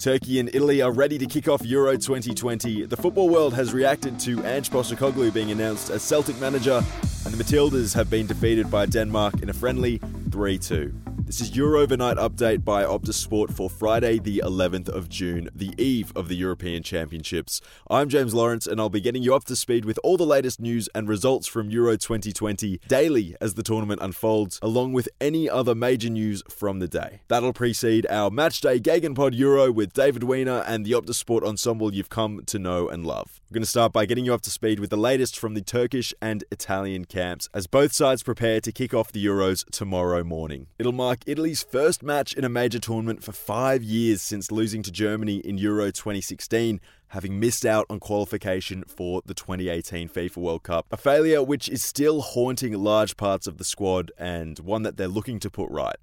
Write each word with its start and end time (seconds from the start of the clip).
Turkey 0.00 0.40
and 0.40 0.48
Italy 0.54 0.80
are 0.80 0.92
ready 0.92 1.18
to 1.18 1.26
kick 1.26 1.46
off 1.46 1.62
Euro 1.66 1.92
2020. 1.94 2.86
The 2.86 2.96
football 2.96 3.28
world 3.28 3.52
has 3.52 3.74
reacted 3.74 4.18
to 4.20 4.42
Ange 4.46 4.70
Postecoglou 4.70 5.30
being 5.34 5.50
announced 5.50 5.90
as 5.90 6.02
Celtic 6.02 6.40
manager, 6.40 6.82
and 7.26 7.34
the 7.34 7.44
Matildas 7.44 7.94
have 7.94 8.08
been 8.08 8.26
defeated 8.26 8.70
by 8.70 8.86
Denmark 8.86 9.42
in 9.42 9.50
a 9.50 9.52
friendly 9.52 10.00
3 10.30 10.56
2. 10.56 11.09
This 11.30 11.42
is 11.42 11.56
your 11.56 11.76
overnight 11.76 12.16
update 12.16 12.64
by 12.64 12.82
Optus 12.82 13.14
Sport 13.14 13.52
for 13.52 13.70
Friday, 13.70 14.18
the 14.18 14.42
11th 14.44 14.88
of 14.88 15.08
June, 15.08 15.48
the 15.54 15.72
eve 15.80 16.12
of 16.16 16.26
the 16.26 16.34
European 16.34 16.82
Championships. 16.82 17.60
I'm 17.88 18.08
James 18.08 18.34
Lawrence, 18.34 18.66
and 18.66 18.80
I'll 18.80 18.88
be 18.88 19.00
getting 19.00 19.22
you 19.22 19.32
up 19.32 19.44
to 19.44 19.54
speed 19.54 19.84
with 19.84 19.96
all 20.02 20.16
the 20.16 20.26
latest 20.26 20.60
news 20.60 20.88
and 20.92 21.08
results 21.08 21.46
from 21.46 21.70
Euro 21.70 21.96
2020 21.96 22.80
daily 22.88 23.36
as 23.40 23.54
the 23.54 23.62
tournament 23.62 24.00
unfolds, 24.02 24.58
along 24.60 24.92
with 24.92 25.08
any 25.20 25.48
other 25.48 25.72
major 25.72 26.10
news 26.10 26.42
from 26.48 26.80
the 26.80 26.88
day. 26.88 27.20
That'll 27.28 27.52
precede 27.52 28.08
our 28.10 28.30
Matchday 28.30 28.80
Gegenpod 28.80 29.32
Euro 29.38 29.70
with 29.70 29.92
David 29.92 30.24
Weiner 30.24 30.64
and 30.66 30.84
the 30.84 30.90
Optus 30.90 31.14
Sport 31.14 31.44
ensemble 31.44 31.94
you've 31.94 32.10
come 32.10 32.42
to 32.46 32.58
know 32.58 32.88
and 32.88 33.06
love. 33.06 33.40
We're 33.48 33.54
going 33.54 33.62
to 33.62 33.70
start 33.70 33.92
by 33.92 34.04
getting 34.04 34.24
you 34.24 34.34
up 34.34 34.42
to 34.42 34.50
speed 34.50 34.80
with 34.80 34.90
the 34.90 34.96
latest 34.96 35.38
from 35.38 35.54
the 35.54 35.60
Turkish 35.60 36.12
and 36.20 36.42
Italian 36.50 37.04
camps 37.04 37.48
as 37.54 37.68
both 37.68 37.92
sides 37.92 38.24
prepare 38.24 38.60
to 38.62 38.72
kick 38.72 38.92
off 38.92 39.12
the 39.12 39.24
Euros 39.24 39.64
tomorrow 39.70 40.24
morning. 40.24 40.66
It'll 40.76 40.90
mark 40.90 41.19
Italy's 41.26 41.62
first 41.62 42.02
match 42.02 42.32
in 42.34 42.44
a 42.44 42.48
major 42.48 42.78
tournament 42.78 43.22
for 43.22 43.32
five 43.32 43.82
years 43.82 44.22
since 44.22 44.50
losing 44.50 44.82
to 44.82 44.90
Germany 44.90 45.36
in 45.38 45.58
Euro 45.58 45.86
2016, 45.86 46.80
having 47.08 47.38
missed 47.38 47.66
out 47.66 47.86
on 47.90 48.00
qualification 48.00 48.84
for 48.86 49.20
the 49.26 49.34
2018 49.34 50.08
FIFA 50.08 50.36
World 50.38 50.62
Cup. 50.62 50.86
A 50.90 50.96
failure 50.96 51.42
which 51.42 51.68
is 51.68 51.82
still 51.82 52.20
haunting 52.22 52.72
large 52.72 53.16
parts 53.16 53.46
of 53.46 53.58
the 53.58 53.64
squad 53.64 54.10
and 54.18 54.58
one 54.60 54.82
that 54.82 54.96
they're 54.96 55.08
looking 55.08 55.38
to 55.40 55.50
put 55.50 55.70
right. 55.70 55.96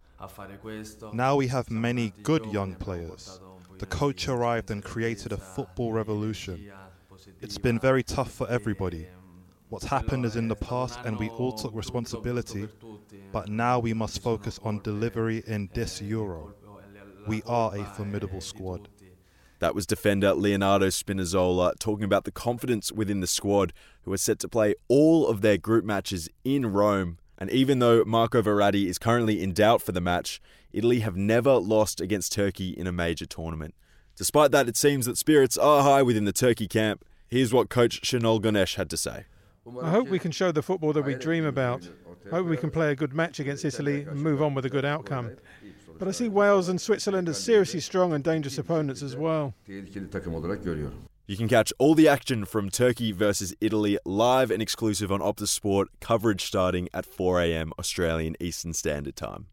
Now 1.13 1.35
we 1.35 1.47
have 1.47 1.69
many 1.71 2.13
good 2.23 2.45
young 2.47 2.75
players. 2.75 3.39
The 3.79 3.85
coach 3.85 4.27
arrived 4.27 4.71
and 4.71 4.83
created 4.83 5.31
a 5.31 5.37
football 5.37 5.93
revolution. 5.93 6.71
It's 7.41 7.57
been 7.57 7.79
very 7.79 8.03
tough 8.03 8.31
for 8.31 8.49
everybody. 8.49 9.07
What's 9.69 9.85
happened 9.85 10.25
is 10.25 10.37
in 10.37 10.47
the 10.47 10.55
past 10.55 10.99
and 11.03 11.19
we 11.19 11.29
all 11.29 11.51
took 11.51 11.75
responsibility, 11.75 12.69
but 13.33 13.49
now 13.49 13.79
we 13.79 13.93
must 13.93 14.21
focus 14.21 14.59
on 14.63 14.79
delivery 14.81 15.43
in 15.45 15.69
this 15.73 16.01
Euro. 16.01 16.53
We 17.27 17.41
are 17.45 17.75
a 17.75 17.83
formidable 17.83 18.39
squad. 18.39 18.87
That 19.59 19.75
was 19.75 19.85
defender 19.85 20.33
Leonardo 20.33 20.87
Spinazzola 20.87 21.77
talking 21.79 22.05
about 22.05 22.23
the 22.23 22.31
confidence 22.31 22.91
within 22.93 23.19
the 23.19 23.27
squad, 23.27 23.73
who 24.03 24.13
are 24.13 24.17
set 24.17 24.39
to 24.39 24.47
play 24.47 24.75
all 24.87 25.27
of 25.27 25.41
their 25.41 25.57
group 25.57 25.83
matches 25.83 26.29
in 26.45 26.67
Rome. 26.67 27.17
And 27.37 27.49
even 27.49 27.79
though 27.79 28.03
Marco 28.05 28.41
Verratti 28.41 28.85
is 28.85 28.97
currently 28.97 29.43
in 29.43 29.51
doubt 29.51 29.81
for 29.81 29.91
the 29.91 29.99
match, 29.99 30.39
Italy 30.71 30.99
have 30.99 31.17
never 31.17 31.55
lost 31.55 31.99
against 31.99 32.31
Turkey 32.31 32.69
in 32.69 32.87
a 32.87 32.91
major 32.91 33.25
tournament. 33.25 33.75
Despite 34.15 34.51
that, 34.51 34.69
it 34.69 34.77
seems 34.77 35.05
that 35.07 35.17
spirits 35.17 35.57
are 35.57 35.83
high 35.83 36.03
within 36.03 36.25
the 36.25 36.31
Turkey 36.31 36.67
camp. 36.67 37.03
Here's 37.27 37.53
what 37.53 37.69
coach 37.69 38.01
Şenol 38.01 38.41
Güneş 38.41 38.75
had 38.75 38.89
to 38.91 38.97
say. 38.97 39.25
I 39.81 39.89
hope 39.89 40.07
we 40.09 40.19
can 40.19 40.31
show 40.31 40.51
the 40.51 40.61
football 40.61 40.93
that 40.93 41.03
we 41.03 41.15
dream 41.15 41.45
about. 41.45 41.89
I 42.31 42.35
hope 42.35 42.47
we 42.47 42.57
can 42.57 42.71
play 42.71 42.91
a 42.91 42.95
good 42.95 43.13
match 43.13 43.39
against 43.39 43.65
Italy 43.65 44.01
and 44.01 44.21
move 44.21 44.41
on 44.41 44.53
with 44.53 44.65
a 44.65 44.69
good 44.69 44.85
outcome. 44.85 45.31
But 45.97 46.07
I 46.07 46.11
see 46.11 46.29
Wales 46.29 46.69
and 46.69 46.79
Switzerland 46.79 47.27
as 47.27 47.43
seriously 47.43 47.79
strong 47.79 48.13
and 48.13 48.23
dangerous 48.23 48.57
opponents 48.57 49.01
as 49.01 49.15
well. 49.15 49.53
You 49.65 51.35
can 51.35 51.47
catch 51.49 51.73
all 51.77 51.95
the 51.95 52.07
action 52.07 52.45
from 52.45 52.69
Turkey 52.69 53.11
versus 53.11 53.53
Italy 53.59 53.97
live 54.05 54.51
and 54.51 54.61
exclusive 54.61 55.11
on 55.11 55.19
Optus 55.19 55.49
Sport, 55.49 55.89
coverage 55.99 56.45
starting 56.45 56.87
at 56.93 57.05
4am 57.05 57.71
Australian 57.77 58.35
Eastern 58.39 58.73
Standard 58.73 59.15
Time. 59.15 59.47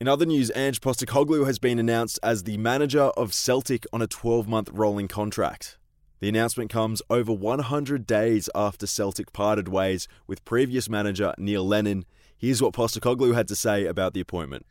In 0.00 0.08
other 0.08 0.24
news, 0.24 0.50
Ange 0.56 0.80
Postecoglou 0.80 1.46
has 1.46 1.58
been 1.58 1.78
announced 1.78 2.18
as 2.22 2.44
the 2.44 2.56
manager 2.56 3.10
of 3.18 3.34
Celtic 3.34 3.86
on 3.92 4.00
a 4.00 4.06
12 4.06 4.48
month 4.48 4.70
rolling 4.72 5.08
contract. 5.08 5.76
The 6.20 6.28
announcement 6.28 6.70
comes 6.70 7.00
over 7.08 7.32
100 7.32 8.06
days 8.06 8.50
after 8.54 8.86
Celtic 8.86 9.32
parted 9.32 9.68
ways 9.68 10.06
with 10.26 10.44
previous 10.44 10.88
manager 10.88 11.34
Neil 11.38 11.66
Lennon. 11.66 12.04
Here's 12.36 12.62
what 12.62 12.74
Postecoglou 12.74 13.34
had 13.34 13.48
to 13.48 13.56
say 13.56 13.86
about 13.86 14.12
the 14.12 14.20
appointment. 14.20 14.66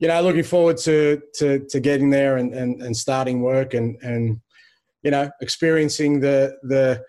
You 0.00 0.08
know, 0.08 0.20
looking 0.20 0.42
forward 0.42 0.78
to 0.78 1.22
to, 1.34 1.60
to 1.68 1.80
getting 1.80 2.10
there 2.10 2.36
and, 2.36 2.52
and, 2.52 2.82
and 2.82 2.96
starting 2.96 3.40
work 3.40 3.74
and, 3.74 3.96
and 4.02 4.40
you 5.02 5.10
know 5.10 5.30
experiencing 5.40 6.20
the 6.20 6.56
the 6.62 7.04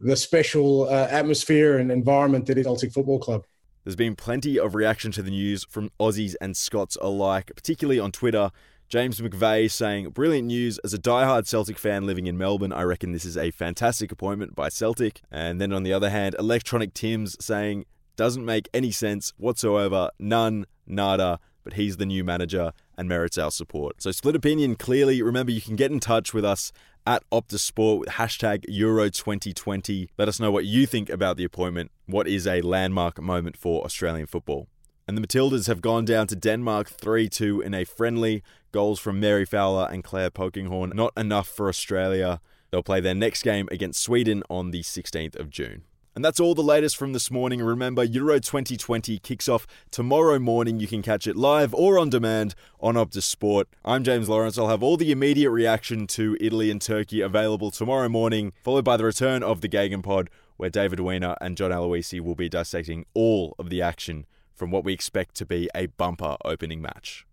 the 0.00 0.16
special 0.16 0.88
uh, 0.88 1.06
atmosphere 1.10 1.78
and 1.78 1.92
environment 1.92 2.46
that 2.46 2.58
is 2.58 2.64
Celtic 2.64 2.92
Football 2.92 3.18
Club. 3.20 3.44
There's 3.84 3.96
been 3.96 4.16
plenty 4.16 4.58
of 4.58 4.74
reaction 4.74 5.12
to 5.12 5.22
the 5.22 5.30
news 5.30 5.64
from 5.68 5.90
Aussies 6.00 6.34
and 6.40 6.56
Scots 6.56 6.96
alike, 7.00 7.52
particularly 7.54 8.00
on 8.00 8.12
Twitter. 8.12 8.50
James 8.90 9.20
McVeigh 9.20 9.70
saying, 9.70 10.10
Brilliant 10.10 10.48
news. 10.48 10.78
As 10.78 10.92
a 10.92 10.98
die-hard 10.98 11.46
Celtic 11.46 11.78
fan 11.78 12.06
living 12.06 12.26
in 12.26 12.36
Melbourne, 12.36 12.72
I 12.72 12.82
reckon 12.82 13.12
this 13.12 13.24
is 13.24 13.36
a 13.36 13.52
fantastic 13.52 14.10
appointment 14.10 14.56
by 14.56 14.68
Celtic. 14.68 15.22
And 15.30 15.60
then 15.60 15.72
on 15.72 15.84
the 15.84 15.92
other 15.92 16.10
hand, 16.10 16.34
Electronic 16.40 16.92
Tim's 16.92 17.36
saying, 17.38 17.84
Doesn't 18.16 18.44
make 18.44 18.68
any 18.74 18.90
sense 18.90 19.32
whatsoever. 19.36 20.10
None, 20.18 20.66
nada. 20.88 21.38
But 21.62 21.74
he's 21.74 21.98
the 21.98 22.06
new 22.06 22.24
manager 22.24 22.72
and 22.98 23.08
merits 23.08 23.38
our 23.38 23.52
support. 23.52 24.02
So, 24.02 24.10
split 24.10 24.34
opinion 24.34 24.74
clearly. 24.74 25.22
Remember, 25.22 25.52
you 25.52 25.60
can 25.60 25.76
get 25.76 25.92
in 25.92 26.00
touch 26.00 26.34
with 26.34 26.44
us 26.44 26.72
at 27.06 27.22
Optus 27.30 27.60
Sport 27.60 28.00
with 28.00 28.08
hashtag 28.08 28.64
Euro 28.66 29.08
2020. 29.08 30.10
Let 30.18 30.26
us 30.26 30.40
know 30.40 30.50
what 30.50 30.64
you 30.64 30.86
think 30.86 31.08
about 31.08 31.36
the 31.36 31.44
appointment. 31.44 31.92
What 32.06 32.26
is 32.26 32.44
a 32.44 32.60
landmark 32.62 33.22
moment 33.22 33.56
for 33.56 33.84
Australian 33.84 34.26
football? 34.26 34.66
And 35.10 35.18
the 35.18 35.26
Matildas 35.26 35.66
have 35.66 35.80
gone 35.80 36.04
down 36.04 36.28
to 36.28 36.36
Denmark 36.36 36.88
3 36.88 37.28
2 37.28 37.62
in 37.62 37.74
a 37.74 37.82
friendly. 37.82 38.44
Goals 38.70 39.00
from 39.00 39.18
Mary 39.18 39.44
Fowler 39.44 39.88
and 39.90 40.04
Claire 40.04 40.30
Polkinghorne. 40.30 40.94
Not 40.94 41.12
enough 41.16 41.48
for 41.48 41.68
Australia. 41.68 42.40
They'll 42.70 42.84
play 42.84 43.00
their 43.00 43.16
next 43.16 43.42
game 43.42 43.66
against 43.72 44.00
Sweden 44.00 44.44
on 44.48 44.70
the 44.70 44.82
16th 44.82 45.34
of 45.34 45.50
June. 45.50 45.82
And 46.14 46.24
that's 46.24 46.38
all 46.38 46.54
the 46.54 46.62
latest 46.62 46.96
from 46.96 47.12
this 47.12 47.28
morning. 47.28 47.60
Remember, 47.60 48.04
Euro 48.04 48.38
2020 48.38 49.18
kicks 49.18 49.48
off 49.48 49.66
tomorrow 49.90 50.38
morning. 50.38 50.78
You 50.78 50.86
can 50.86 51.02
catch 51.02 51.26
it 51.26 51.34
live 51.34 51.74
or 51.74 51.98
on 51.98 52.08
demand 52.08 52.54
on 52.78 52.94
Optus 52.94 53.24
Sport. 53.24 53.66
I'm 53.84 54.04
James 54.04 54.28
Lawrence. 54.28 54.58
I'll 54.58 54.68
have 54.68 54.84
all 54.84 54.96
the 54.96 55.10
immediate 55.10 55.50
reaction 55.50 56.06
to 56.06 56.36
Italy 56.40 56.70
and 56.70 56.80
Turkey 56.80 57.20
available 57.20 57.72
tomorrow 57.72 58.08
morning, 58.08 58.52
followed 58.62 58.84
by 58.84 58.96
the 58.96 59.06
return 59.06 59.42
of 59.42 59.60
the 59.60 59.68
Gegenpod, 59.68 60.28
where 60.56 60.70
David 60.70 61.00
Weiner 61.00 61.34
and 61.40 61.56
John 61.56 61.72
Aloisi 61.72 62.20
will 62.20 62.36
be 62.36 62.48
dissecting 62.48 63.06
all 63.12 63.56
of 63.58 63.70
the 63.70 63.82
action 63.82 64.26
from 64.60 64.70
what 64.70 64.84
we 64.84 64.92
expect 64.92 65.36
to 65.36 65.46
be 65.46 65.70
a 65.74 65.86
bumper 65.86 66.36
opening 66.44 66.82
match. 66.82 67.24